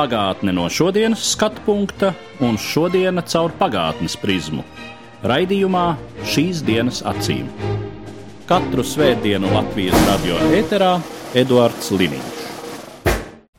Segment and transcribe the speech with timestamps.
[0.00, 4.62] Pagātne no šodienas skatu punkta un šodienas caur pagātnes prizmu.
[5.28, 5.82] Raidījumā
[6.24, 7.50] šīs dienas acīm.
[8.48, 10.94] Katru svētdienu Latvijas radio eterā
[11.36, 12.40] Eduards Liniņš.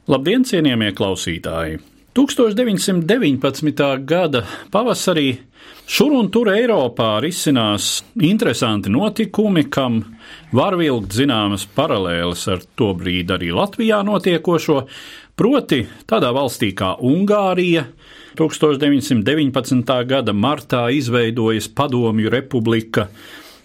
[0.09, 1.77] Labdien, cienījamie klausītāji!
[2.17, 3.86] 1919.
[4.03, 4.42] gada
[4.73, 5.30] pavasarī
[5.88, 10.02] šur un tur Eiropā risinās interesanti notikumi, kam
[10.58, 14.81] var vilkt zināmas paralēles ar to brīdi arī Latvijā notiekošo,
[15.41, 17.88] proti tādā valstī kā Ungārija.
[18.38, 19.95] 1919.
[20.08, 23.08] gada martā izveidojas Padomju republika,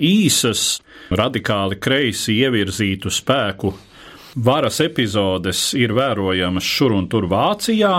[0.00, 0.80] īsas,
[1.12, 3.74] radikāli kreisi ievirzītu spēku
[4.36, 7.92] varas epizodes ir vērojamas šur un tur Vācijā.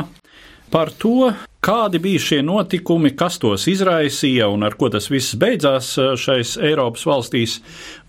[0.70, 1.32] Par to,
[1.64, 7.06] kādi bija šie notikumi, kas tos izraisīja un ar ko tas viss beidzās šais Eiropas
[7.08, 7.58] valstīs,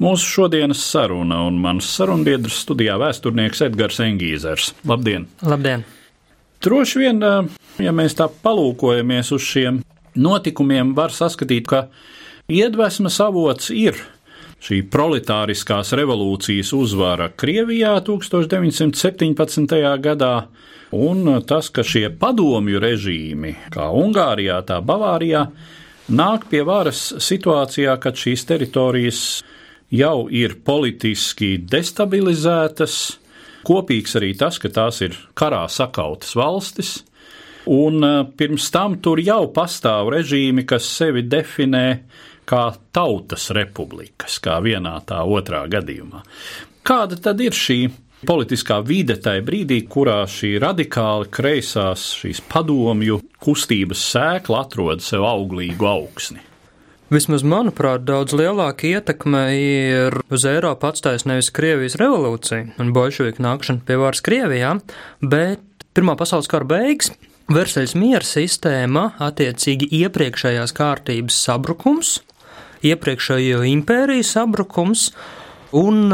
[0.02, 4.72] mūsu šodienas saruna un mans sarunbiedrs studijā vēsturnieks Edgars Engīzers.
[4.90, 5.28] Labdien!
[5.46, 5.86] Labdien!
[6.64, 7.22] Droši vien,
[7.78, 9.82] ja mēs tā palūkojamies uz šiem
[10.18, 11.84] notikumiem, var saskatīt, ka
[12.50, 14.00] iedvesmas avots ir
[14.64, 19.78] šī proletāriskās revolūcijas uzvara Krievijā 1917.
[20.02, 20.32] gadā,
[20.96, 25.44] un tas, ka šie padomju režīmi, kā Ungārijā, tā Bavārijā,
[26.08, 29.22] nāk pie varas situācijā, kad šīs teritorijas
[29.92, 33.18] jau ir politiski destabilizētas,
[33.68, 36.96] kopīgs arī tas, ka tās ir karā sakautas valstis,
[37.68, 38.00] un
[38.36, 41.86] pirms tam tur jau pastāv režīmi, kas sevi definē
[42.48, 42.64] kā
[42.96, 46.22] tautas republikas, kā vienā tā otrā gadījumā.
[46.86, 47.82] Kāda tad ir šī
[48.26, 55.88] politiskā vide tajā brīdī, kurā šī radikāli kreisās šīs padomju kustības sēkla atrod sev auglīgu
[55.88, 56.42] augsni?
[57.08, 63.86] Vismaz, manuprāt, daudz lielāka ietekme ir uz Eiropu atstājusi nevis Krievijas revolūcija un bolševiku nākšana
[63.88, 64.74] pie varas Krievijā,
[65.24, 65.64] bet
[65.98, 67.08] Pirmā pasaules kara beigas,
[67.50, 72.12] Versaļas miera sistēma, attiecīgi iepriekšējās kārtības sabrukums,
[72.86, 75.08] iepriekšējo impēriju sabrukums
[75.74, 76.12] un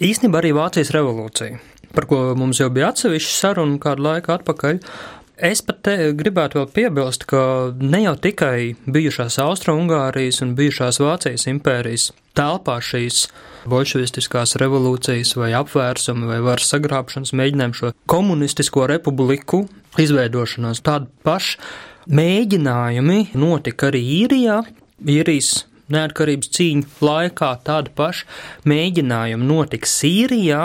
[0.00, 1.60] īstenībā arī Vācijas revolūcija,
[1.94, 4.80] par ko mums jau bija atsevišķa saruna kādu laiku atpakaļ.
[5.40, 5.88] Es pat
[6.20, 13.22] gribētu vēl piebilst, ka ne jau tikai bijušās Austro-Ungārijas un bijušās Vācijas impērijas telpā šīs
[13.70, 19.64] bolševistiskās revolūcijas vai apvērsumi vai varas sagrābšanas mēģinājumi šo komunistisko republiku
[20.00, 20.84] izveidošanos.
[20.84, 21.56] Tādi paši
[22.20, 24.60] mēģinājumi notika arī īrijā,
[25.08, 25.64] īrijas
[25.94, 28.26] neatkarības cīņu laikā, tādi paši
[28.70, 30.64] mēģinājumi notika Sīrijā,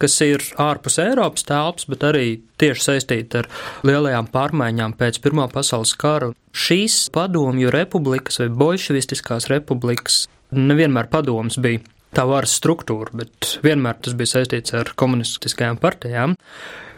[0.00, 2.26] kas ir ārpus Eiropas telpas, bet arī
[2.60, 3.50] tieši saistīta ar
[3.86, 6.32] lielajām pārmaiņām pēc Pirmā pasaules kara.
[6.56, 11.82] Šīs padomju republikas vai bolševistiskās republikas nevienmēr padoms bija
[12.16, 16.34] tā varas struktūra, bet vienmēr tas bija saistīts ar komunistiskajām partijām,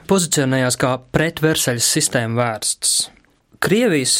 [0.08, 2.94] pozicionējās kā pretversaļas sistēma vērsts.
[3.62, 4.16] Krievijas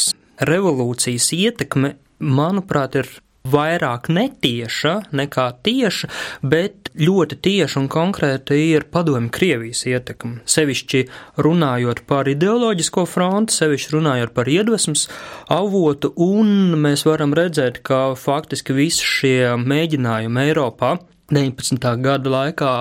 [0.47, 3.09] revolūcijas ietekme, manuprāt, ir
[3.43, 6.07] vairāk netieša nekā tieša,
[6.47, 10.39] bet ļoti tieša un konkrēta ir padomju Krievijas ietekme.
[10.47, 11.01] Sevišķi
[11.43, 15.09] runājot par ideoloģisko fronti, sevišķi runājot par iedvesmas
[15.51, 20.95] avotu, un mēs varam redzēt, ka faktiski visi šie mēģinājumi Eiropā
[21.33, 21.83] 19.
[22.03, 22.73] gada laikā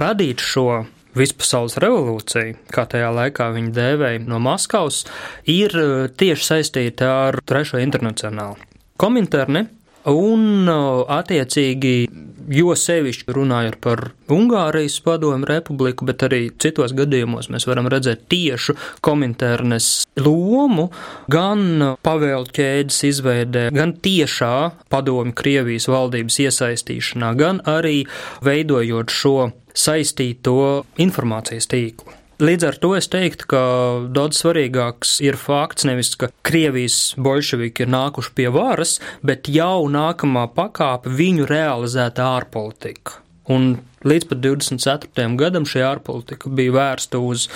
[0.00, 0.84] radīt šo
[1.16, 5.02] Vispasaules revolūcija, kā tajā laikā viņi dēvēja no Maskavas,
[5.50, 5.74] ir
[6.14, 8.60] tieši saistīta ar Trešo internacionālu.
[9.00, 9.64] Kominterne
[10.08, 10.64] Un,
[11.12, 12.08] attiecīgi,
[12.56, 14.00] jo sevišķi runājot par
[14.32, 19.90] Ungārijas padomu republiku, bet arī citos gadījumos mēs varam redzēt tiešu komintērnes
[20.24, 20.88] lomu
[21.30, 24.54] gan pavēlu ķēdes izveidē, gan tiešā
[24.92, 28.06] padomu Krievijas valdības iesaistīšanā, gan arī
[28.46, 29.36] veidojot šo
[29.76, 32.19] saistīto informācijas tīklu.
[32.40, 33.62] Līdz ar to es teiktu, ka
[34.16, 40.46] daudz svarīgāks ir fakts nevis, ka Krievijas bolševiki ir nākuši pie varas, bet jau nākamā
[40.56, 43.18] pakāpe viņu realizēta ārpolitika.
[43.52, 43.74] Un
[44.08, 45.26] līdz pat 24.
[45.36, 47.50] gadam šī ārpolitika bija vērsta uz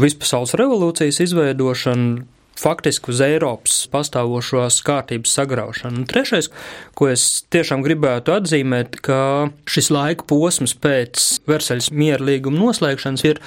[0.00, 2.22] vispasaules revolūcijas izveidošanu,
[2.60, 6.00] faktiski uz Eiropas pastāvošās kārtības sagraušanu.
[6.00, 6.48] Un trešais,
[6.96, 13.44] ko es tiešām gribētu atzīmēt, ka šis laika posms pēc Versaļas miera līguma noslēgšanas ir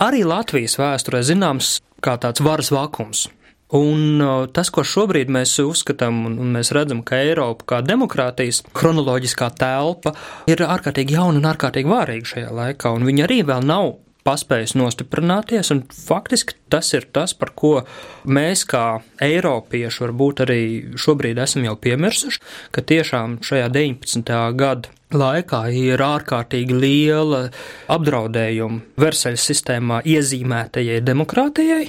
[0.00, 3.28] arī Latvijas vēsturē zināms kā tāds varas vakums.
[3.72, 4.20] Un
[4.52, 10.12] tas, ko šobrīd mēs uzskatām, un mēs redzam, ka Eiropa kā demokrātijas chronoloģiskā telpa
[10.50, 13.94] ir ārkārtīgi jauna un ārkārtīgi vārīga šajā laikā, un viņa arī vēl nav
[14.28, 17.72] paspējis nostiprināties, un faktiski tas ir tas, par ko
[18.28, 20.62] mēs kā eiropieši varbūt arī
[21.00, 22.42] šobrīd esam jau piemirsuši,
[22.76, 24.36] ka tiešām šajā 19.
[24.58, 27.42] gada laikā ir ārkārtīgi liela
[27.92, 31.84] apdraudējuma Versaļas sistēmā iezīmētajai demokrātijai,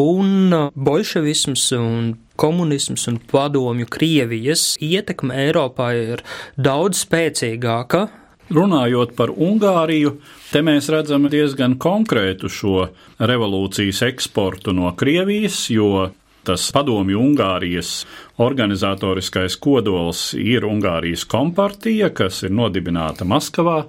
[0.00, 6.24] un uh, bolševisms un komunisms un padomju Krievijas ietekme Eiropā ir
[6.56, 8.06] daudz spēcīgāka.
[8.50, 10.16] Runājot par Ungāriju,
[10.50, 12.88] te mēs redzam diezgan konkrētu šo
[13.20, 16.08] revolūcijas eksportu no Krievijas, jo
[16.46, 18.04] tas padomju Ungārijas
[18.40, 23.84] organizatoriskais kodols ir Ungārijas kompartija, kas ir nodibināta Maskavā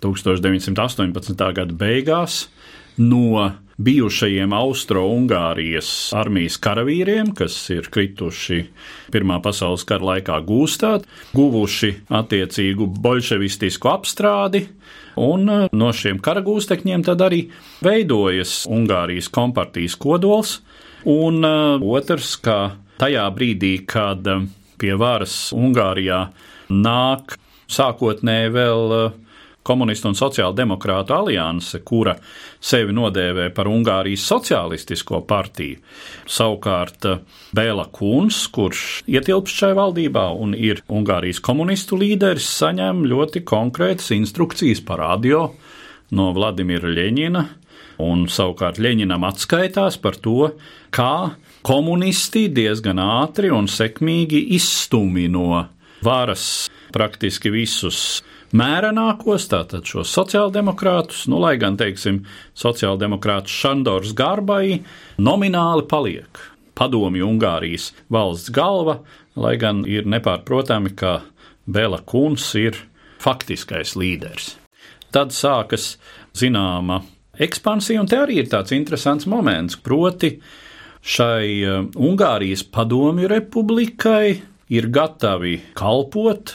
[0.00, 1.52] 1918.
[1.56, 2.46] gada beigās
[3.00, 3.50] no
[3.80, 8.64] bijušajiem Austro-Ungārijas armijas karavīriem, kas ir krituši
[9.10, 10.98] Pirmā pasaules kara laikā gūstā,
[11.32, 14.66] guvuši attiecīgu bolševistisku apstrādi,
[15.20, 17.46] un uh, no šiem karagūstekņiem tad arī
[17.84, 20.58] veidojas Ungārijas kompartijas kodols,
[21.08, 22.58] un uh, otrs, ka
[23.00, 24.44] tajā brīdī, kad uh,
[24.80, 26.26] pie varas Ungārijā
[26.70, 27.36] nāk
[27.70, 28.94] sākotnēji vēl
[29.62, 32.16] komunistu un sociāla demokrātu alianse, kura
[32.60, 35.80] sevi nodēvē par Ungārijas sociālistisko partiju.
[36.30, 37.06] Savukārt
[37.56, 44.82] Bēla Kūns, kurš ietilpst šajā valdībā un ir Ungārijas komunistu līderis, saņem ļoti konkrētas instrukcijas
[44.86, 45.50] par radio
[46.16, 47.44] no Vladimira Ļeņina,
[48.00, 50.52] un savukārt Ļeņinam atskaitās par to,
[50.94, 51.36] kā
[51.66, 55.66] komunisti diezgan ātri un sekmīgi izstumi no
[56.04, 58.20] varas praktiski visus
[58.56, 62.24] mērenākos, tātad šos sociāldemokrātus, nu, lai gan, teiksim,
[62.58, 64.80] sociāldemokrāts Šandors Gārbai
[65.22, 66.40] nomināli paliek
[66.80, 69.00] padomju Ungārijas valsts galva,
[69.36, 71.20] lai gan ir nepārprotami, ka
[71.68, 72.78] Bela Kuns ir
[73.20, 74.54] faktiskais līderis.
[75.12, 75.96] Tad sākas
[76.36, 77.02] zināma
[77.40, 80.34] ekspansija, un te arī ir tāds interesants moments, proti
[81.00, 84.40] šai uh, Ungārijas padomju republikai
[84.70, 86.52] ir gatavi kalpot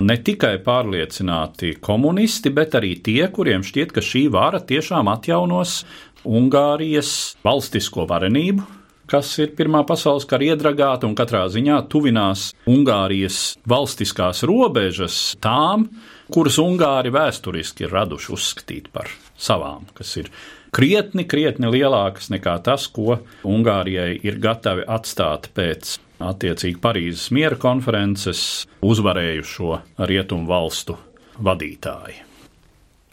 [0.00, 5.82] ne tikai pārliecināti komunisti, bet arī tie, kuriem šķiet, ka šī vara tiešām atjaunos
[6.24, 8.64] Ungārijas valstisko varenību,
[9.10, 15.88] kas ir Pirmā pasaules kara iedragāta un katrā ziņā tuvinās Ungārijas valstiskās robežas tām,
[16.30, 20.30] kuras Ungāri vēsturiski ir raduši uzskatīt par savām, kas ir
[20.74, 28.66] krietni, krietni lielākas nekā tas, ko Ungārijai ir gatavi atstāt pēc attiecīgi Parīzes miera konferences
[28.84, 29.78] uzvarējušo
[30.10, 30.98] rietumu valstu
[31.40, 32.20] vadītāji.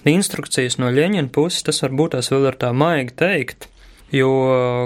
[0.08, 3.68] Instrukcijas no Ļeņina puses tas varbūt tās vēl ir tā maigi teikt,
[4.14, 4.32] jo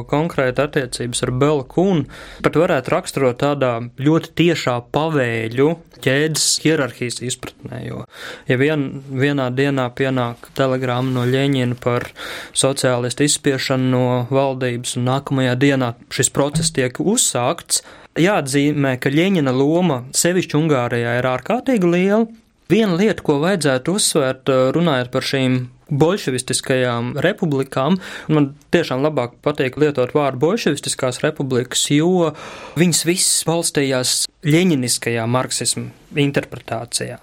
[0.09, 2.05] konkrēti attiecības ar Belkunu
[2.45, 5.69] pat varētu raksturot tādā ļoti tiešā pavēļu
[6.01, 8.03] ķēdes hierarhijas izpratnē, jo
[8.49, 12.09] ja vien, vienā dienā pienāk telegrāma no Ļeņina par
[12.57, 17.83] sociālistu izspiešanu no valdības un nākamajā dienā šis process tiek uzsākts,
[18.19, 22.25] Jāatzīmē, ka Ļeņina loma sevišķi Ungārijā ir ārkārtīgi liela.
[22.71, 25.55] Viena lieta, ko vajadzētu uzsvērt, runājot par šīm
[25.91, 27.99] bolševistiskajām republikām.
[28.31, 32.31] Man tiešām labāk patīk lietot vārdu bolševistiskās republikas, jo
[32.79, 34.15] viņas viss balstījās
[34.47, 35.89] ļeņiniskajā marksismu
[36.23, 37.19] interpretācijā.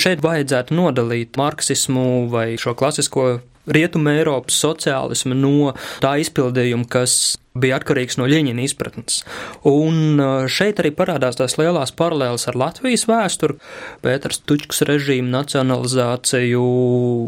[0.00, 7.80] Šeit vajadzētu nodalīt marksismu vai šo klasisko Rietuma Eiropas sociālismu no tā izpildījuma, kas bija
[7.80, 9.22] atkarīgs no Ļeņina izpratnes.
[9.66, 13.58] Un šeit arī parādās tās lielās paralēles ar Latvijas vēsturi,
[14.04, 16.64] Pēters Tučkas režīmu nacionalizāciju,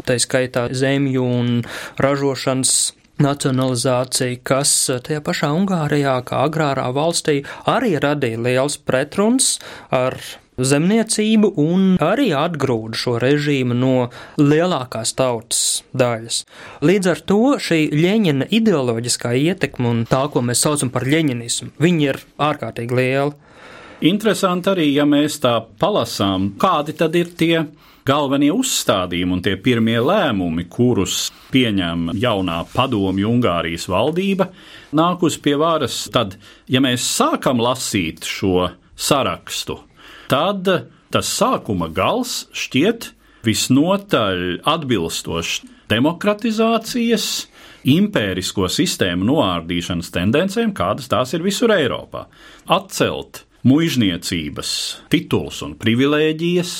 [0.07, 1.55] tā skaitā zemju un
[2.01, 4.71] ražošanas nacionalizācija, kas
[5.05, 9.57] tajā pašā Ungārijā, kā agrārā valstī, arī radīja liels pretruns
[9.93, 10.17] ar
[10.57, 13.93] zemniecību un arī atgrūda šo režīmu no
[14.41, 16.43] lielākās tautas daļas.
[16.85, 22.09] Līdz ar to šī Ļeņina ideoloģiskā ietekme un tā, ko mēs saucam par ļeņinismu, viņi
[22.09, 23.33] ir ārkārtīgi liela.
[24.03, 27.61] Interesanti arī, ja mēs tā palasām, kādi tad ir tie
[28.07, 34.49] galvenie uzstādījumi un tie pirmie lēmumi, kurus pieņem jaunā padomju Ungārijas valdība,
[34.95, 36.35] nākus pie varas, tad,
[36.67, 38.67] ja mēs sākam lasīt šo
[38.99, 39.79] sarakstu,
[40.31, 40.69] tad
[41.13, 43.11] tas sākuma gals šķiet
[43.43, 45.61] visnotaļ atbilstošs
[45.91, 47.27] demokratizācijas,
[47.93, 52.25] impērisko sistēmu noārdīšanas tendencēm, kādas tās ir visur Eiropā.
[52.71, 54.71] Atcelt muizniecības
[55.11, 56.73] tituls un privilēģijas,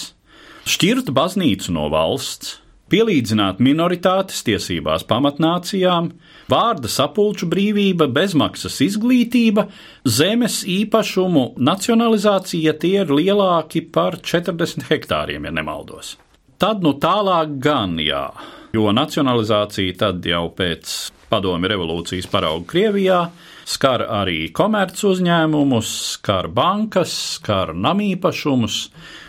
[0.72, 2.58] šķirt baznīcu no valsts,
[2.94, 6.12] pielīdzināt minoritātes tiesībās pamatnācijām,
[6.52, 9.68] vārda sapulču brīvība, bezmaksas izglītība,
[10.04, 16.18] zemes īpašumu nacionalizācija tie ir lielāki par 40 hektāriem, ja nemaldos.
[16.62, 18.28] Tad nu tālāk gan jā,
[18.76, 20.94] jo nacionalizācija tad jau pēc
[21.34, 23.20] padomi revolūcijas parauga Krievijā
[23.68, 28.80] skar arī komerc uzņēmumus, skar bankas, skar namīpašumus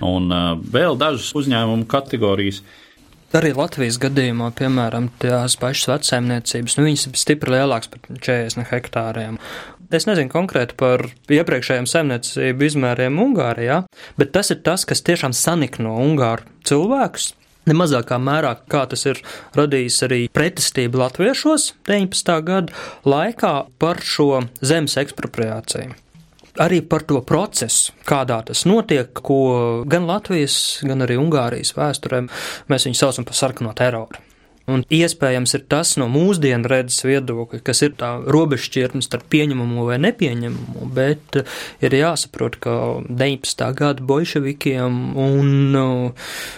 [0.05, 2.63] un uh, vēl dažas uzņēmumu kategorijas.
[3.35, 9.41] Arī Latvijas gadījumā, piemēram, tās pašas vecsaimniecības, nu, viņas ir stipri lielākas par 40 hektāriem.
[9.95, 11.03] Es nezinu konkrēti par
[11.35, 13.81] iepriekšējiem saimniecību izmēriem Ungārijā,
[14.21, 17.33] bet tas ir tas, kas tiešām sanikno Ungāru cilvēkus.
[17.67, 19.19] Nemazākā mērā, kā tas ir
[19.59, 22.39] radījis arī pretestību latviešos 19.
[22.47, 26.04] gada laikā par šo zemes ekspropriāciju
[26.63, 32.25] arī par to procesu, kādā tas notiek, ko gan Latvijas, gan arī Ungārijas vēsturē
[32.71, 34.23] mēs viņu saucam par sarkano teroru.
[34.65, 39.99] Un iespējams ir tas no mūsdienu redzes viedokļa, kas ir tā robežšķirtne starp pieņemamo vai
[40.01, 41.37] nepieņemamo, bet
[41.85, 43.67] ir jāsaprot, ka 19.
[43.77, 45.77] gada bolševikiem un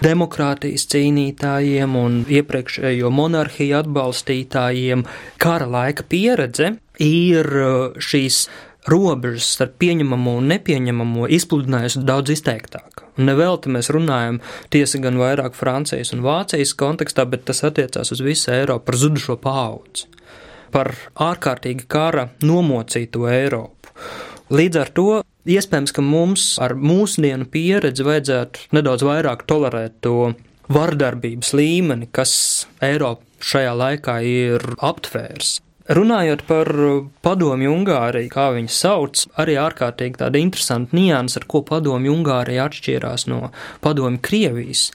[0.07, 5.03] demokrātijas cīnītājiem un iepriekšējo monarhiju atbalstītājiem
[5.43, 7.51] kara laika pieredze ir
[7.99, 8.45] šīs
[8.91, 13.05] robežas starp pieņemamo un nepieņemamo izpludinājusi daudz izteiktāk.
[13.17, 14.41] Nevelti mēs runājam
[14.73, 19.39] tiesa gan vairāk Francijas un Vācijas kontekstā, bet tas attiecās uz visu Eiropu par zudušo
[19.43, 20.11] paudzi,
[20.75, 23.95] par ārkārtīgi kara nomocīto Eiropu.
[24.53, 25.09] Līdz ar to
[25.51, 30.35] iespējams, ka mums ar mūsdienu pieredzi vajadzētu nedaudz vairāk tolerēt to
[30.71, 35.61] vardarbības līmeni, kas Eiropu šajā laikā ir aptvērs.
[35.87, 36.67] Runājot par
[37.23, 43.29] padomju Ungāriju, kā viņu sauc, arī ārkārtīgi tāda interesanta nianses, ar ko padomju Ungārija atšķīrās
[43.31, 43.53] no
[43.85, 44.89] padomju Krievijas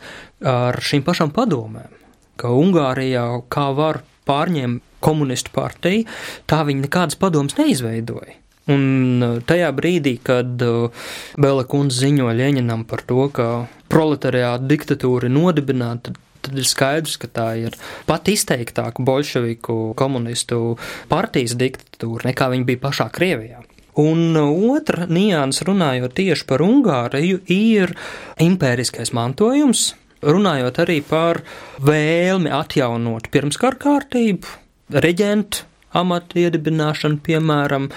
[0.44, 1.96] ar šīm pašām padomēm.
[2.36, 6.06] Ka Ungārijā kā var pārņemt komunistu partiju,
[6.50, 8.36] tā viņi nekādas padomas neizveidoja.
[8.72, 11.08] Un uh, tajā brīdī, kad uh,
[11.42, 13.48] Bela kundze ziņo Ļeņinam par to, ka
[13.92, 16.14] proletariāta diktatūra ir nodibināta,
[16.46, 17.78] tad ir skaidrs, ka tā ir
[18.10, 20.78] pat izteiktāka bolševiku komunistu
[21.12, 23.62] partijas diktatūra nekā viņa bija pašā Krievijā.
[24.02, 27.92] Un otra nianses runājot tieši par Ungāriju ir
[28.40, 29.92] impēriskais mantojums,
[30.24, 31.42] runājot arī par
[31.84, 34.48] vēlmi atjaunot pirmskar kārtību,
[34.96, 37.90] reģentu amatu iedibināšanu, piemēram,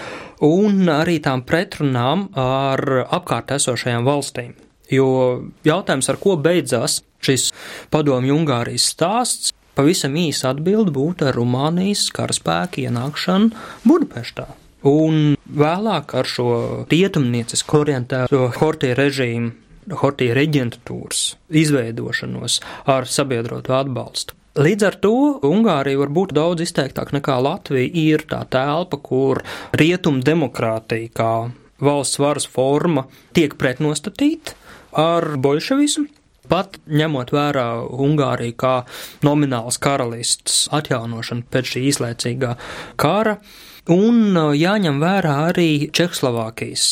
[0.43, 4.55] un arī tām pretrunām ar apkārt esošajām valstīm.
[4.91, 5.07] Jo
[5.65, 7.49] jautājums, ar ko beidzās šis
[7.95, 13.51] padomju Ungārijas stāsts, pavisam īsa atbilde būtu ar Rumānijas karaspēku ienākšanu
[13.89, 14.47] Budapeštā.
[14.85, 16.49] Un vēlāk ar šo
[16.93, 19.55] rietumniecisku orientēto Hortī režīmu,
[20.01, 22.61] Hortī reģentūras izveidošanos
[22.93, 24.37] ar sabiedroto atbalstu.
[24.55, 25.15] Līdz ar to
[25.49, 27.91] Ungārija var būt daudz izteiktāk nekā Latvija.
[27.91, 29.41] Ir tā telpa, kur
[29.75, 31.33] rietumu demokrātija kā
[31.83, 34.55] valsts varas forma tiek pretnostatīta
[34.95, 36.07] ar bolševismu.
[36.55, 37.67] Pat ņemot vērā
[38.07, 38.75] Ungāriju kā
[39.27, 42.53] nomināls karalists atjaunošanu pēc šī īslaicīgā
[43.03, 43.41] kara,
[43.91, 46.85] un uh, jāņem vērā arī Čehoslovākijas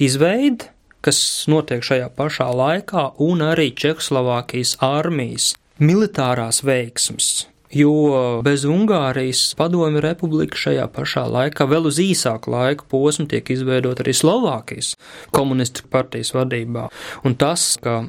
[0.00, 0.70] izveidi,
[1.04, 1.20] kas
[1.52, 7.30] notiek šajā pašā laikā, un arī Čehoslovākijas armijas militārās veiksmes.
[7.70, 14.00] Jo bez Ungārijas padomju republika šajā pašā laikā vēl uz īsāku laiku posmu tiek izveidot
[14.02, 14.96] arī Slovākijas
[15.30, 16.88] komunistu partijas vadībā.
[17.22, 18.00] Un tas, ka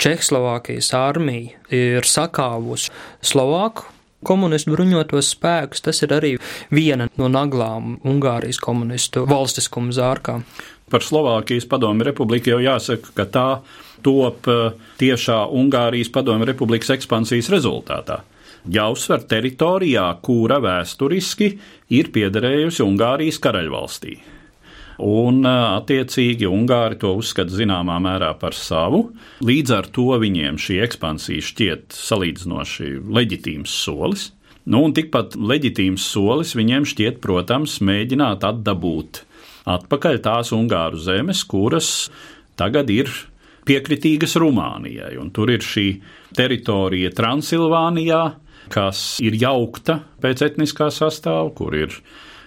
[0.00, 2.92] Čehoslovākijas armija ir sakāvusi
[3.24, 3.90] Slovāku
[4.24, 6.34] komunistu bruņotos spēkus, tas ir arī
[6.74, 10.44] viena no naglām Ungārijas komunistu valstiskuma zārkām.
[10.90, 13.48] Par Slovākijas padomu republiku jau jāsaka, ka tā
[14.04, 18.22] top eh, tiešā Ungārijas padomu republikas ekspansijas rezultātā.
[18.64, 21.50] Jāuzsver teritorijā, kura vēsturiski
[21.92, 24.16] ir piederējusi Ungārijas karaļvalstī
[25.02, 29.08] un attiecīgi Ungāri to uzskata zināmā mērā par savu.
[29.44, 34.30] Līdz ar to viņiem šī ekspansija šķiet salīdzinoši leģitīms solis.
[34.64, 39.24] Nu, un tikpat leģitīms solis viņiem šķiet, protams, mēģināt atdabūt
[39.68, 42.08] atpakaļ tās Ungāru zemes, kuras
[42.56, 43.10] tagad ir
[43.68, 45.14] piekritīgas Rumānijai.
[45.20, 45.86] Un tur ir šī
[46.36, 48.22] teritorija Transilvānijā,
[48.72, 51.98] kas ir jaukta pēc etniskā sastāvā, kur ir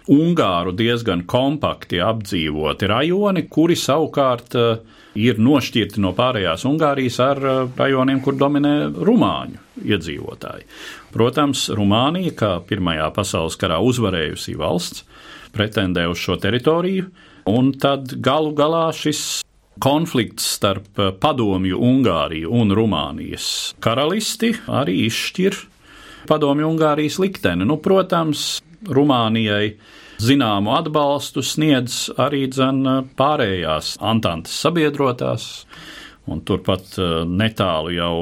[0.07, 4.77] Ungāru diezgan kompakti apdzīvoti rajoni, kuri savukārt eh,
[5.19, 10.63] ir nošķirti no pārējās Ungārijas ar eh, rajoniem, kur dominē rumāņu iedzīvotāji.
[11.11, 15.03] Protams, Rumānija, kā Pirmajā pasaules karā uzvarējusi valsts,
[15.55, 17.09] pretendē uz šo teritoriju,
[17.51, 19.41] un tad galu galā šis
[19.83, 25.59] konflikts starp eh, padomju Ungāriju un Rumānijas karalisti arī izšķir
[26.27, 27.67] padomju Ungārijas likteni.
[27.67, 29.71] Nu, protams, Rumānijai
[30.21, 32.83] zināmu atbalstu sniedz arī dzen
[33.17, 35.65] pārējās Antantes sabiedrotās,
[36.29, 38.13] un turpat netālu jau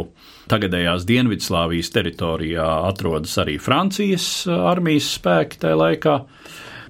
[0.51, 6.15] tagadējās Dienvidslāvijas teritorijā atrodas arī Francijas armijas spēki tajā laikā.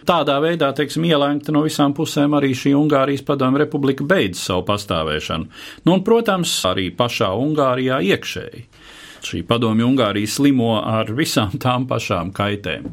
[0.05, 5.47] Tādā veidā, teiksim, ielēgta no visām pusēm arī šī Ungārijas padomju republika beidz savu pastāvēšanu.
[5.87, 8.61] Nu, un, protams, arī pašā Ungārijā iekšēji.
[9.25, 12.91] Šī padomju Ungārija slimo ar visām tām pašām kaitēm,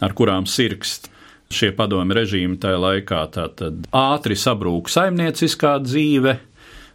[0.00, 1.10] ar kurām sirgst
[1.50, 3.24] šie padomju režīmi tajā laikā.
[3.34, 6.36] Tātad ātri sabrūk saimnieciskā dzīve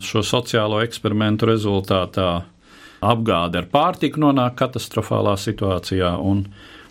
[0.04, 2.30] šo sociālo eksperimentu rezultātā
[3.06, 6.46] apgāde ar pārtiku nonāk katastrofālā situācijā, un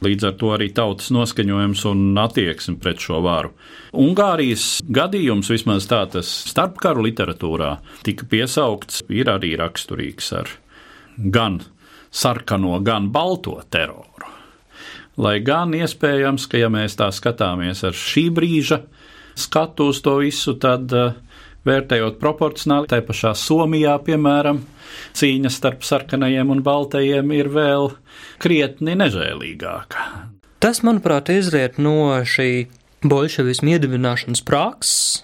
[0.04, 3.54] līdz ar to arī tautas noskaņojums un attieksme pret šo varu.
[3.97, 10.52] Ungārijas gadījums, vismaz tā tas starpkaru literatūrā, tika piesaukts, ir arī raksturīgs ar
[11.16, 11.62] gan
[12.14, 14.34] sarkano, gan balto teroru.
[15.21, 18.80] Lai gan iespējams, ka ja mēs tā skatāmies ar šī brīža
[19.38, 21.14] skatu uz to visu, tad uh,
[21.66, 24.62] vērtējot proporcionāli, tai pašā Somijā, piemēram,
[25.14, 27.92] cīņa starp sarkanajiem un baltajiem ir vēl
[28.42, 30.09] krietni nežēlīgāka.
[30.62, 32.66] Tas, manuprāt, izriet no šī
[33.04, 35.23] bolševismu iedibināšanas prakses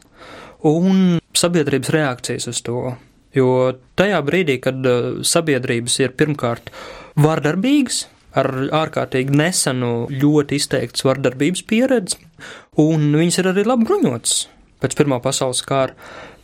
[0.66, 2.94] un sabiedrības reakcijas uz to.
[3.34, 3.50] Jo
[3.98, 6.70] tajā brīdī, kad uh, sabiedrības ir pirmkārt
[7.18, 8.04] vardarbīgas,
[8.38, 8.50] ar
[8.82, 12.20] ārkārtīgi nesenu, ļoti izteikts vardarbības pieredzi,
[12.80, 14.42] un viņas ir arī labi bruņotas
[14.80, 15.96] pēc Pirmā pasaules kara.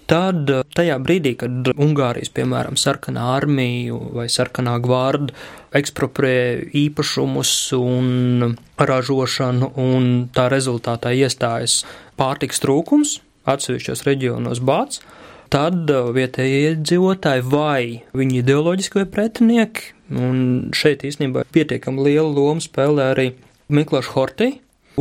[0.07, 0.47] Tad,
[0.78, 5.35] tajā brīdī, kad Ungārijas, piemēram, sarkanā armija vai sarkanā gvārda
[5.75, 11.81] ekspropriē īpašumus un ražošanu, un tā rezultātā iestājas
[12.21, 13.16] pārtiks trūkums,
[13.50, 15.02] atsevišķos reģionos bāts,
[15.50, 17.83] tad vietējie iedzīvotāji vai
[18.14, 23.27] viņi ideoloģiski vai pretinieki, un šeit īstenībā pietiekami liela loma spēlē arī
[23.73, 24.51] Miklāša Hortī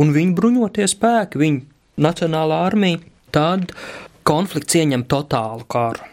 [0.00, 3.00] un viņa bruņotie spēki, viņa nacionālā armija,
[3.34, 3.72] tad
[4.26, 6.12] konflikts ieņem totālu karu.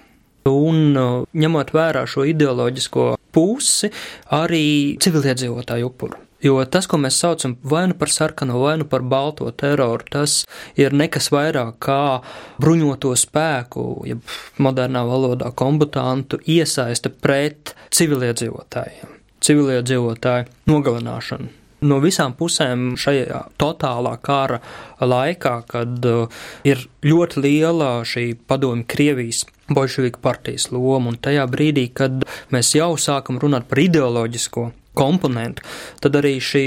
[0.50, 3.90] Un uh, ņemot vērā šo ideoloģisko pusi,
[4.36, 4.66] arī
[5.02, 6.20] civiliedzīvotāju upuru.
[6.44, 10.42] Jo tas, ko mēs saucam vai nu par sarkano, vai nu par balto teroru, tas
[10.76, 12.20] ir nekas vairāk kā
[12.60, 14.20] bruņoto spēku, ja
[14.60, 21.50] modernā valodā kombatantu iesaista pret civiliedzīvotājiem, civiliedzīvotāju nogalināšanu.
[21.84, 24.60] No visām pusēm šajā totālā kara
[25.04, 31.90] laikā, kad uh, ir ļoti liela šī padomju Krievijas bolševiku partijas loma, un tajā brīdī,
[31.96, 32.24] kad
[32.56, 35.66] mēs jau sākam runāt par ideoloģisko komponentu,
[36.04, 36.66] tad arī šī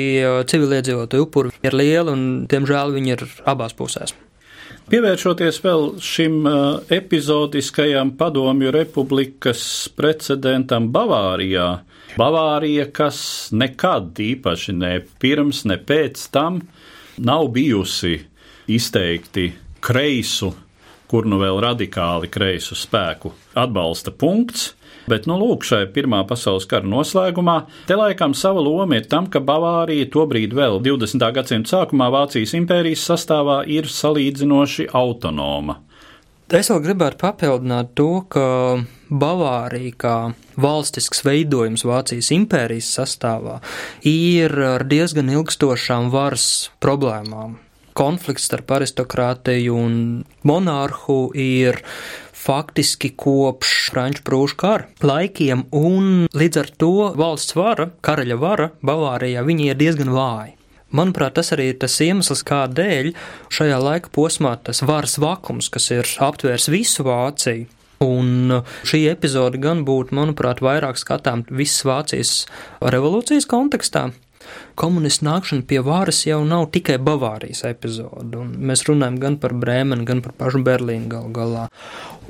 [0.50, 4.14] civiliedzīvotāju upuri ir liela, un, diemžēl, viņi ir abās pusēs.
[4.86, 6.44] Pievēršoties vēl šim
[6.94, 9.64] epizodiskajam padomju republikas
[9.98, 11.70] precedentam Bavārijā,
[12.16, 13.18] Bavārija, kas
[13.50, 16.60] nekad īpaši ne pirms, ne pēc tam
[17.18, 18.14] nav bijusi
[18.70, 19.50] izteikti
[19.84, 20.52] kreisu,
[21.10, 24.70] kur nu vēl radikāli kreisu spēku atbalsta punkts.
[25.06, 29.38] Bet, nu, lūk, šai Pirmā pasaules kara noslēgumā, te laikam sava loma ir tam, ka
[29.38, 31.22] Bavārija tobrīd vēl 20.
[31.36, 35.80] gadsimta sākumā Vācijas impērijas sastāvā ir salīdzinoši autonoma.
[36.46, 38.42] Es vēl gribētu papildināt to, ka
[39.10, 40.16] Bavārija kā
[40.62, 43.56] valstisks veidojums Vācijas impērijas sastāvā
[44.06, 47.56] ir ar diezgan ilgstošām varas problēmām.
[47.98, 49.96] Konflikts starp aristokrātiju un
[50.46, 51.80] monārhu ir
[52.46, 59.42] faktiski kopš Franču prūšu kara laikiem, un līdz ar to valsts vara, karaļa vara Bavārijā,
[59.46, 60.54] viņi ir diezgan vāji.
[60.96, 63.10] Manuprāt, tas arī ir tas iemesls, kādēļ
[63.52, 67.66] šajā laika posmā tas varas vakums, kas ir aptvērs visu Vāciju,
[68.04, 68.52] Un
[68.84, 72.32] šī epizode gan būtu, manuprāt, vairāk skatām visas Vācijas
[72.84, 74.10] revolūcijas kontekstā.
[74.78, 80.06] Komunistu nākšana pie varas jau nav tikai Bavārijas epizode, un mēs runājam gan par Brēmeni,
[80.08, 81.66] gan par pašu Berlīnu gal galā.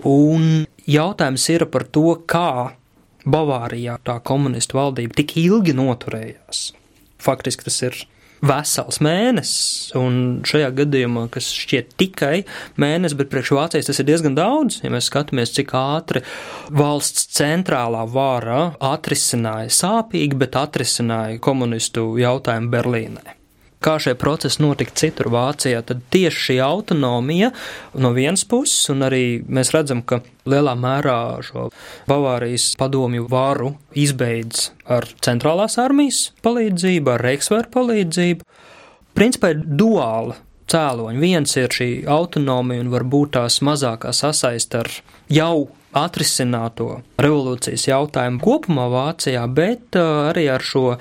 [0.06, 2.76] Un jautājums ir par to, kā
[3.26, 6.68] Bavārijā tā komunistu valdība tik ilgi noturējās.
[7.22, 7.96] Faktiski tas ir
[8.46, 12.34] vesels mēnesis, un šajā gadījumā, kas šķiet tikai
[12.80, 16.24] mēnesis, bet priekš Vācijas tas ir diezgan daudz, ja mēs skatāmies, cik ātri
[16.74, 23.36] valsts centrālā vara atrisināja sāpīgi, bet atrisināja komunistu jautājumu Berlīnai
[23.86, 27.52] kā šie procesi notika citur Vācijā, tad tieši šī autonomija
[28.02, 31.68] no vienas puses, un arī mēs redzam, ka lielā mērā šo
[32.10, 38.50] Bavārijas padomju varu izbeidz ar centrālās armijas palīdzību, ar Reiksvēru palīdzību.
[39.16, 40.36] Principā ir duāla
[40.70, 41.22] cēloņi.
[41.22, 44.92] Viens ir šī autonomija un varbūt tās mazākā sasaista ar
[45.32, 50.98] jau atrisināto revolūcijas jautājumu kopumā Vācijā, bet uh, arī ar šo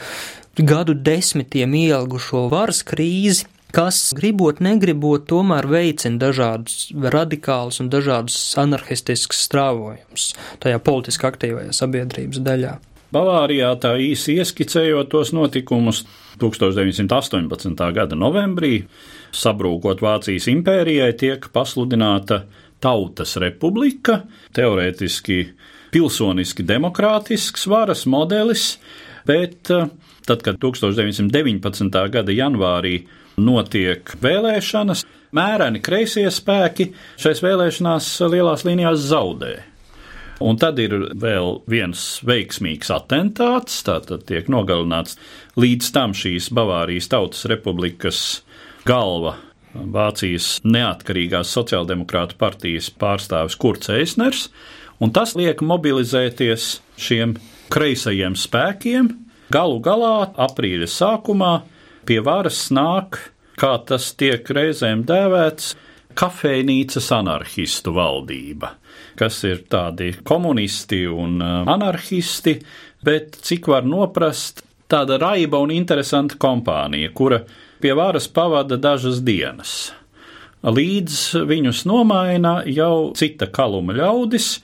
[0.57, 9.43] gadu desmitiem ielgušo varas krīzi, kas, gribot, negribot, tomēr veicina dažādus radikālus un dažādus anarchistiskus
[9.49, 10.29] strāvojumus
[10.63, 12.75] tajā politiski aktīvajā sabiedrības daļā.
[13.15, 16.03] Bavārijā tā īsi ieskicējot tos notikumus
[16.41, 17.83] 1918.
[17.95, 18.79] gada novembrī,
[19.35, 22.43] sabrūkot Vācijas impērijai, tiek pasludināta
[22.83, 24.23] Tautas republika,
[24.55, 25.37] teorētiski
[25.95, 28.75] pilsoniski demokrātisks varas modelis,
[29.27, 29.87] bet eh,
[30.25, 32.01] tad, kad 1919.
[32.13, 32.97] gada janvārī
[33.37, 39.55] notiek vēlēšanas, mēreni kreisie spēki šais vēlēšanās lielās līnijās zaudē.
[40.43, 45.15] Un tad ir vēl viens veiksmīgs atentāts, tātad tiek nogalināts
[45.55, 48.21] līdz tam šīs Bavārijas Tautas Republikas
[48.87, 49.37] galva.
[49.75, 54.49] Vācijas neatkarīgās sociāldemokrāta partijas pārstāvis Kurts Eisners,
[55.03, 56.67] un tas liek mobilizēties
[56.99, 57.35] šiem
[57.73, 59.09] kreisajiem spēkiem.
[59.53, 61.53] Galu galā, aprīļa sākumā,
[62.05, 63.19] pie varas nāk,
[63.59, 65.75] kā tas tiek reizēm dēvēts,
[66.15, 68.71] kafejnīcas anarchistu valdība,
[69.19, 72.57] kas ir tādi komunisti un uh, anarchisti,
[73.05, 77.41] bet cik var noprast, tāda raiba un interesanta kompānija, kura
[77.81, 79.91] pie varas pavada dažas dienas.
[80.65, 84.55] Līdz viņus nomaina jau cita kaluma ļaudis,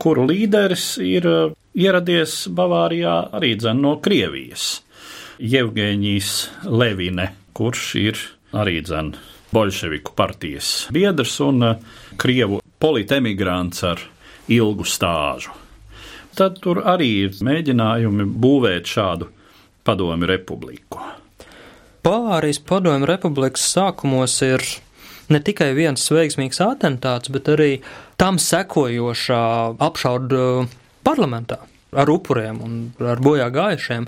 [0.00, 4.80] kuru līderis ir uh, ieradies Bavārijā arī dzen no Krievijas.
[5.40, 6.32] Jevgeņijs
[6.68, 8.18] Levine, kurš ir
[8.52, 9.14] arī dzen
[9.54, 11.78] bolševiku partijas biedrs un uh,
[12.20, 14.02] krievu politemigrants ar
[14.50, 15.54] ilgu stāžu.
[16.36, 19.30] Tad tur arī ir mēģinājumi būvēt šādu
[19.84, 21.00] padomi republiku.
[22.04, 24.64] Bavārijas padomi republikas sākumos ir
[25.30, 27.72] ne tikai viens veiksmīgs atentāts, bet arī
[28.20, 29.42] tam sekojošā
[29.82, 30.44] apšauda
[31.06, 31.60] parlamentā
[31.90, 34.06] ar upuriem un ar bojā gājušiem,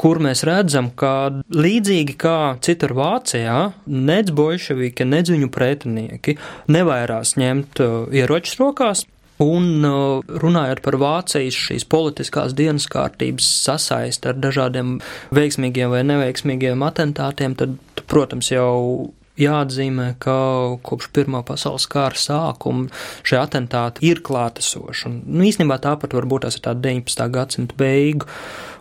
[0.00, 6.36] kur mēs redzam, ka līdzīgi kā citur Vācijā, nec bolševiki, nec viņu pretinieki
[6.74, 9.06] nevairās ņemt uh, ieročus rokās,
[9.40, 14.98] Un uh, runājot par Vācijas šīs politiskās dienas kārtības sasaisti ar dažādiem
[15.32, 19.08] veiksmīgiem vai neveiksmīgiem atentātiem, tad, protams, jau
[19.42, 20.36] jāatzīmē, ka
[20.86, 22.88] kopš Pirmā pasaules kara sākuma
[23.26, 25.06] šie atentāti ir klātesoši.
[25.08, 27.26] Un, nu, īstenībā tāpat varbūt tas ir tā 19.
[27.34, 28.28] gadsimta beigu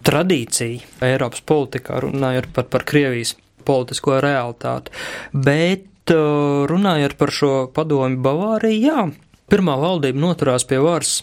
[0.07, 3.35] tradīcija Eiropas politikā, runājot par, par Krievijas
[3.67, 4.93] politisko realitāti.
[5.33, 9.09] Bet uh, runājot par šo padomi Bavāriju, jā,
[9.51, 11.19] pirmā valdība noturās pie varas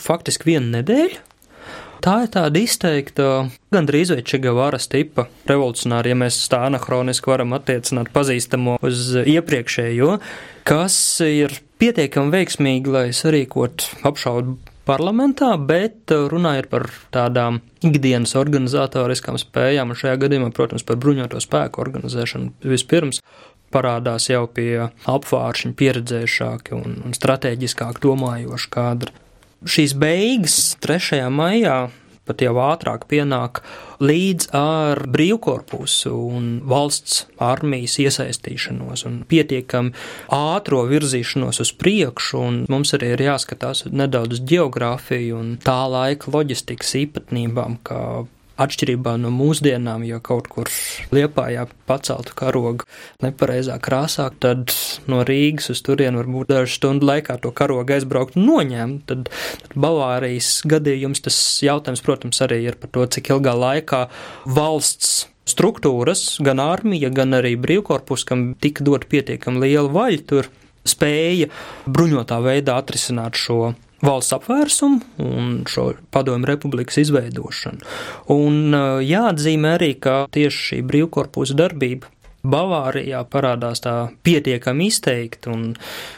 [0.00, 1.29] faktiski vienu nedēļu.
[2.00, 3.24] Tā ir tāda izteikta,
[3.74, 10.14] gandrīz vai Čigavaras tipa revolucionāra, ja mēs tā anahroniski varam attiecināt pazīstamo uz iepriekšējo,
[10.64, 14.56] kas ir pietiekami veiksmīgi, lai sarīkot apšaudu
[14.88, 21.84] parlamentā, bet runājot par tādām ikdienas organizatoriskām spējām, un šajā gadījumā, protams, par bruņoto spēku
[21.84, 23.20] organizēšanu vispirms,
[23.76, 29.20] parādās jau pie apvāršņa pieredzējušāki un, un strateģiskāk domājoši kadri
[29.68, 31.26] šīs beigas 3.
[31.32, 31.90] maijā
[32.30, 33.62] pat jau ātrāk pienāk
[34.00, 39.92] līdz ar brīvkorpusu un valsts armijas iesaistīšanos un pietiekami
[40.36, 46.94] ātro virzīšanos uz priekšu, un mums arī ir jāskatās nedaudz geogrāfiju un tā laika loģistikas
[47.02, 48.04] īpatnībām, kā
[48.60, 50.68] Atšķirībā no mūsdienām, ja kaut kur
[51.14, 52.84] liepājā paceltu karogu
[53.24, 54.74] nepareizā krāsā, tad
[55.10, 59.06] no Rīgas uz turieni varbūt dažu stundu laikā to karogu aizbraukt un noņemt.
[59.08, 59.32] Tad,
[59.64, 64.06] tad Bavārijas gadījums tas jautājums, protams, arī ir par to, cik ilgā laikā
[64.44, 70.50] valsts struktūras, gan armija, gan arī brīvkorpus, kam tika dot pietiekami liela vaļa, tur
[70.86, 71.50] spēja
[71.88, 73.72] bruņotā veidā atrisināt šo
[74.04, 77.84] valsts apvērsumu un šo padomu republikas izveidošanu.
[78.32, 82.10] Un jāatzīmē arī, ka tieši šī brīvkorpusa darbība
[82.40, 85.74] Bavārijā parādās tā pietiekami izteikti, un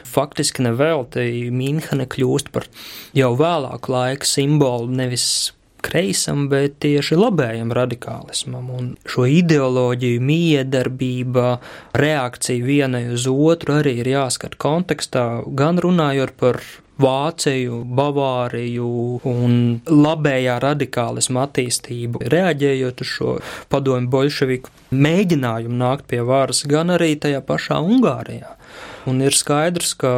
[0.07, 2.69] faktiski nevelti Mīnhene kļūst par
[3.17, 5.27] jau vēlāku laiku simbolu nevis
[5.83, 8.71] kreisam, bet tieši labējam radikālismam.
[8.71, 11.57] Un šo ideoloģiju, miedarbība,
[11.99, 15.27] reakcija vienai uz otru arī ir jāskat kontekstā,
[15.59, 16.63] gan runājot par
[17.01, 18.89] Vāciju, Bavāriju
[19.29, 19.55] un
[19.89, 23.37] labējā radikālisma attīstību, reaģējot uz šo
[23.73, 28.57] padomju bolševiku mēģinājumu nākt pie varas, gan arī tajā pašā Ungārijā.
[29.09, 30.13] Un ir skaidrs, ka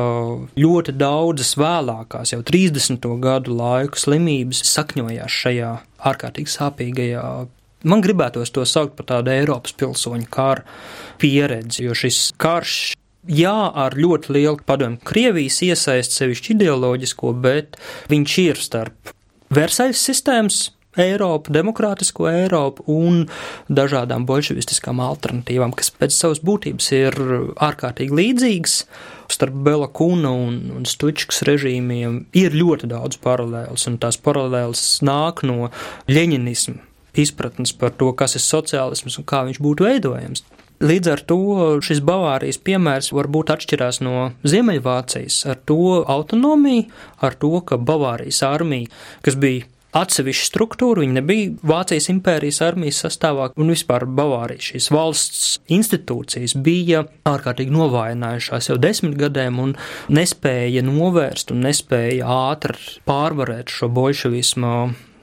[0.60, 3.06] ļoti daudzas vēlākās, jau 30.
[3.22, 5.74] gadu laiku slimības sakņojās šajā
[6.10, 7.28] ārkārtīgi sāpīgajā
[7.84, 10.64] Man gribētos to saukt par tādu Eiropas pilsoņu kara
[11.20, 12.94] pieredzi, jo šis karš
[13.30, 17.78] jā, ar ļoti lielu padomu Krievijas iesaist sevišķi ideoloģisko, bet
[18.12, 19.14] viņš ir starp
[19.54, 20.62] Versaļas sistēmas
[20.98, 23.24] Eiropu, demokrātisko Eiropu un
[23.66, 27.18] dažādām bolševistiskām alternatīvām, kas pēc savas būtības ir
[27.66, 28.78] ārkārtīgi līdzīgas.
[29.34, 35.42] Starp Bela Kuna un, un Stučkas režīmiem ir ļoti daudz paralēlas, un tās paralēlas nāk
[35.48, 35.70] no
[36.10, 40.44] ļeņinisma izpratnes par to, kas ir sociālisms un kā viņš būtu veidojams.
[40.84, 41.36] Līdz ar to
[41.84, 46.90] šis Bavārijas piemērs varbūt atšķirās no Ziemeļvācijas ar to autonomiju,
[47.24, 48.90] ar to, ka Bavārijas armija,
[49.24, 55.46] kas bija atsevišķa struktūra, viņa nebija Vācijas impērijas armijas sastāvā, un vispār Bavārijas šīs valsts
[55.72, 59.74] institūcijas bija ārkārtīgi novājinājušās jau desmit gadiem un
[60.12, 64.76] nespēja novērst un nespēja ātri pārvarēt šo bolševismu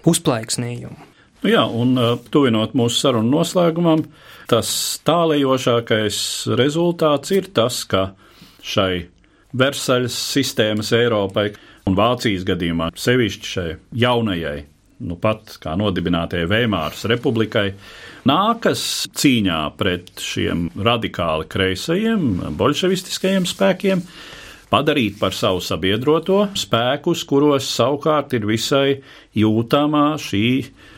[0.09, 1.10] uzplaiksnījumu.
[1.41, 1.95] Nu jā, un
[2.29, 4.03] tuvinot mūsu sarunu noslēgumam,
[4.51, 4.69] tas
[5.07, 6.19] tālējošākais
[6.59, 8.11] rezultāts ir tas, ka
[8.61, 9.07] šai
[9.57, 11.49] Versaļas sistēmas Eiropai
[11.89, 13.69] un Vācijas gadījumā sevišķi šai
[14.03, 14.59] jaunajai,
[15.09, 17.71] nu pat kā nodibinātajai Veimāras republikai,
[18.29, 18.85] nākas
[19.17, 24.05] cīņā pret šiem radikāli kreisajiem, bolševistiskajiem spēkiem,
[24.71, 29.01] padarīt par savu sabiedroto spēkus, kuros savukārt ir visai
[29.37, 30.45] jūtamā šī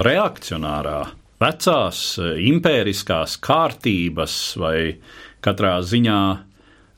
[0.05, 1.01] reakcionārā,
[1.41, 4.77] vecās impēriskās kārtības vai
[5.43, 6.21] katrā ziņā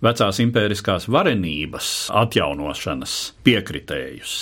[0.06, 3.16] vecās impēriskās varenības atjaunošanas
[3.48, 4.36] piekritējus.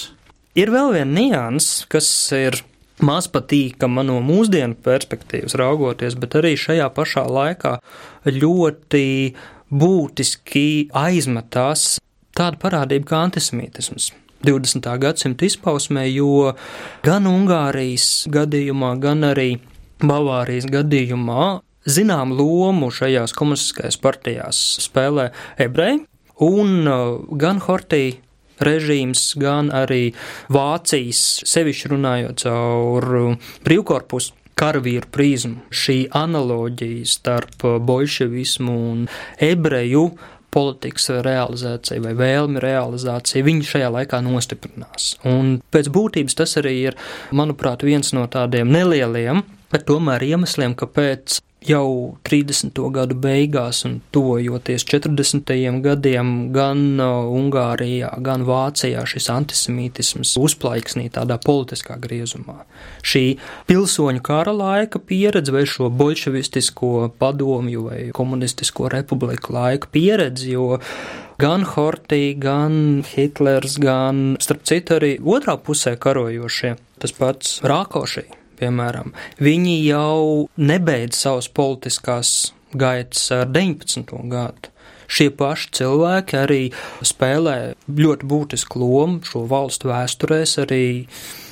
[0.60, 2.60] Ir vēl viena nianses, kas ir
[3.04, 7.78] maz patīkama no mūsdienu perspektīvas raugoties, bet arī šajā pašā laikā
[8.30, 9.06] ļoti
[9.74, 11.98] būtiski aizmetās
[12.38, 14.12] tāda parādība kā antisemītisms.
[14.44, 14.90] 20.
[15.00, 16.52] gadsimta izpausmē, jo
[17.06, 19.54] gan Ungārijas gadījumā, gan arī
[20.04, 21.46] Bavārijas gadījumā
[21.88, 25.30] zinām lomu šajās komunistiskajās partijās spēlē
[25.64, 26.04] ebreji,
[26.44, 28.18] un uh, gan Hortī
[28.64, 30.12] režīms, gan arī
[30.54, 33.10] Vācijas, sevišķi runājot caur
[33.66, 39.08] brīvkorpusu karavīru prizmu, šī analoģija starp bolševismu un
[39.42, 40.06] ebreju
[40.54, 45.16] politikas realizācija vai vēlmi realizācija, viņi šajā laikā nostiprinās.
[45.30, 47.00] Un pēc būtības tas arī ir,
[47.36, 52.80] manuprāt, viens no tādiem nelieliem, bet tomēr iemesliem, kāpēc jau 30.
[52.94, 55.54] gadu beigās un tuvojoties 40.
[55.84, 62.64] gadiem gan uh, Ungārijā, gan Vācijā šis antisemītisms uzplaiksnī tādā politiskā griezumā.
[63.06, 63.24] Šī
[63.70, 70.78] pilsoņu kara laika pieredze vai šo bolševistisko padomju vai komunistisko republiku laika pieredze, jo
[71.42, 79.14] gan Hortī, gan Hitlers, gan, starp citu, arī otrā pusē karojošie, tas pats Rākošī piemēram,
[79.44, 84.16] viņi jau nebeidz savas politiskās gaitas ar 19.
[84.32, 84.72] gadu.
[85.14, 86.62] Šie paši cilvēki arī
[87.06, 90.84] spēlē ļoti būtisku lomu šo valstu vēsturēs arī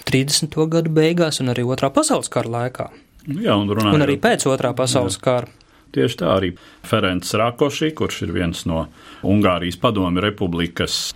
[0.07, 0.55] 30.
[0.71, 2.87] gadu beigās un arī Otrā pasaules kara laikā.
[3.27, 5.25] Jā, un, runājot, un arī pēc Otrā pasaules jā.
[5.27, 5.51] kara.
[5.91, 6.53] Tieši tā arī
[6.87, 8.85] Ferencs Rakoši, kurš ir viens no
[9.27, 11.11] Ungārijas padomi republikas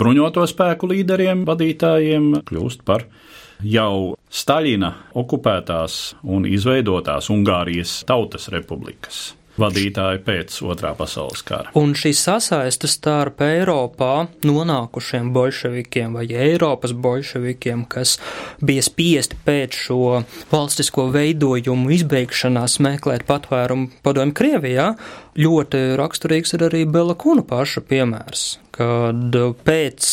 [0.00, 3.06] bruņoto spēku līderiem, vadītājiem, kļūst par
[3.64, 11.70] jau Staļina okupētās un izveidotās Ungārijas Tautas Republikas vadītāji pēc otrā pasaules kara.
[11.78, 18.16] Un šī sasaiste starp Eiropā nonākušiem bolševikiem vai Eiropas bolševikiem, kas
[18.64, 20.00] bija spiesti pēc šo
[20.50, 24.90] valstisko veidojumu izbeigšanās meklēt patvērumu padomju Krievijā,
[25.38, 30.10] ļoti raksturīgs ir arī Bela Kuna paša piemērs, kad pēc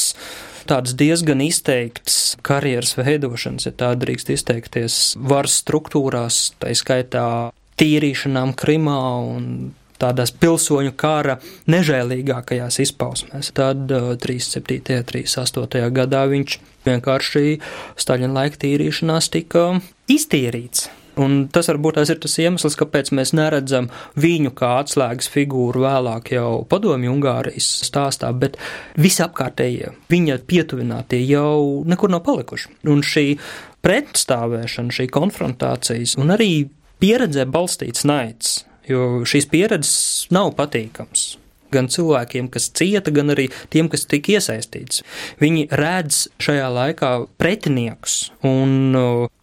[0.72, 7.26] tādas diezgan izteiktas karjeras veidošanas, ja tā drīkst izteikties, varas struktūrās, tā skaitā
[7.82, 9.02] tīrīšanām Krimā
[9.34, 9.46] un
[10.02, 11.38] tādās pilsoņu kara
[11.70, 13.52] nežēlīgākajās izpausmēs.
[13.58, 13.92] Tad
[14.24, 14.98] 37.
[14.98, 15.92] un 38.
[15.94, 16.58] gadā viņš
[16.88, 17.60] vienkārši
[18.02, 19.68] Staļina laika tīrīšanās tika
[20.10, 20.90] iztīrīts.
[21.20, 26.32] Un tas varbūt tas ir tas iemesls, kāpēc mēs neredzam viņu kā atslēgas figūru vēlāk
[26.38, 28.56] jau padomju Ungārijas stāstā, bet
[29.02, 32.72] visapkārtējie viņa pietuvinātie jau nekur nav palikuši.
[32.92, 33.26] Un šī
[33.84, 36.54] pretstāvēšana, šī konfrontācijas un arī
[37.02, 41.41] pieredzē balstīts naids, jo šīs pieredzes nav patīkams
[41.74, 45.04] gan cilvēkiem, kas cieta, gan arī tiem, kas tika iesaistīts.
[45.42, 48.98] Viņi redz šajā laikā pretiniekus, un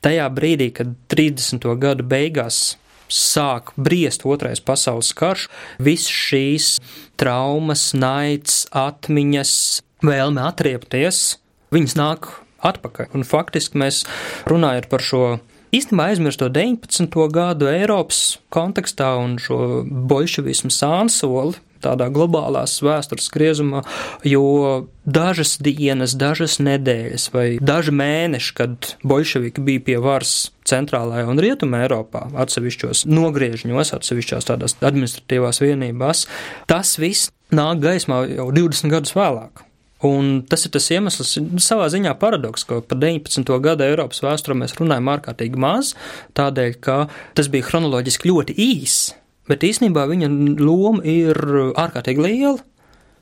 [0.05, 1.67] tajā brīdī, kad 30.
[1.81, 2.77] gadu beigās
[3.09, 5.49] sāk briest otrais pasaules karš,
[5.81, 6.77] viss šīs
[7.21, 9.53] traumas, naids, atmiņas,
[10.05, 11.39] vēlme atriepties,
[11.75, 12.29] viņas nāk
[12.65, 13.13] atpakaļ.
[13.17, 14.05] Un faktiski mēs
[14.51, 15.23] runājot par šo
[15.75, 17.09] īstenībā aizmirst to 19.
[17.33, 23.83] gadu Eiropas kontekstā un šo bolševismu sānsoli, tādā globālās vēstures griezumā,
[24.27, 24.45] jo
[25.09, 31.85] dažas dienas, dažas nedēļas vai daži mēneši, kad bolševiki bija pie varas centrālajā un rietumē
[31.87, 36.27] Eiropā, atsevišķos nogriežņos, atsevišķās tādās administratīvās vienībās,
[36.69, 39.65] tas viss nāk gaismā jau 20 gadus vēlāk.
[40.07, 43.49] Un tas ir tas iemesls, savā ziņā paradoks, ka par 19.
[43.65, 45.97] gada Eiropas vēsturē mēs runājam ārkārtīgi maz,
[46.39, 46.99] tādēļ, ka
[47.35, 49.09] tas bija chronoloģiski ļoti īss,
[49.49, 50.31] bet īsnībā viņa
[50.61, 51.39] loma ir
[51.79, 52.59] ārkārtīgi liela.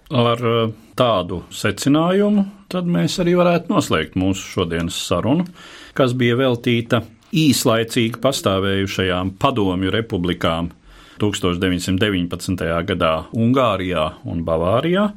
[0.07, 5.47] Ar uh, tādu secinājumu tad mēs arī varētu noslēgt mūsu šodienas sarunu,
[5.99, 7.03] kas bija veltīta
[7.37, 10.71] īslaicīgi pastāvējušajām padomju republikām
[11.21, 12.67] 1919.
[12.91, 15.09] gadā Ungārijā un Bavārijā,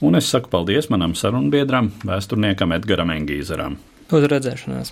[0.00, 3.78] un es saku paldies manam sarunbiedram, vēsturniekam Edgaram Engīzeram.
[4.12, 4.91] Uz redzēšanās!